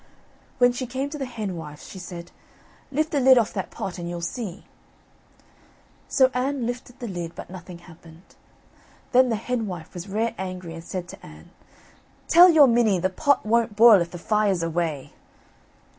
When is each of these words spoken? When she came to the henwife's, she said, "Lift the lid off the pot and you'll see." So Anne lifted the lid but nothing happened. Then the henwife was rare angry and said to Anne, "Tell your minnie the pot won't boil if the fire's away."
When 0.57 0.71
she 0.71 0.87
came 0.87 1.11
to 1.11 1.19
the 1.19 1.27
henwife's, 1.27 1.85
she 1.87 1.99
said, 1.99 2.31
"Lift 2.91 3.11
the 3.11 3.19
lid 3.19 3.37
off 3.37 3.53
the 3.53 3.61
pot 3.61 3.99
and 3.99 4.09
you'll 4.09 4.19
see." 4.23 4.65
So 6.07 6.31
Anne 6.33 6.65
lifted 6.65 6.97
the 6.97 7.07
lid 7.07 7.35
but 7.35 7.51
nothing 7.51 7.77
happened. 7.77 8.23
Then 9.11 9.29
the 9.29 9.35
henwife 9.35 9.93
was 9.93 10.09
rare 10.09 10.33
angry 10.39 10.73
and 10.73 10.83
said 10.83 11.07
to 11.09 11.23
Anne, 11.23 11.51
"Tell 12.27 12.49
your 12.49 12.65
minnie 12.65 12.97
the 12.97 13.11
pot 13.11 13.45
won't 13.45 13.75
boil 13.75 14.01
if 14.01 14.09
the 14.09 14.17
fire's 14.17 14.63
away." 14.63 15.13